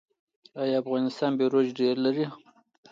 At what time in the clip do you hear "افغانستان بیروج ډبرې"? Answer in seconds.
0.81-2.01